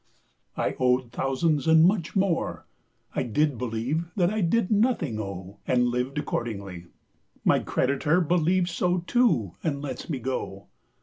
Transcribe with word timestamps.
I 0.57 0.73
owed 0.79 1.11
thousands 1.11 1.67
and 1.67 1.85
much 1.85 2.15
more: 2.15 2.65
I 3.13 3.21
did 3.21 3.59
beleeve 3.59 4.09
that 4.15 4.31
I 4.31 4.41
did 4.41 4.71
nothing 4.71 5.19
owe, 5.19 5.59
And 5.67 5.89
liv'd 5.89 6.17
accordingly; 6.17 6.87
my 7.45 7.59
creditor 7.59 8.19
15 8.19 8.27
Beleeves 8.27 8.71
so 8.71 9.03
too, 9.05 9.53
and 9.63 9.79
lets 9.79 10.09
me 10.09 10.17
go. 10.17 10.65